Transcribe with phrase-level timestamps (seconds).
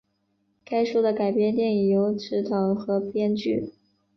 [0.65, 3.75] 该书的改编电影由执导和编剧。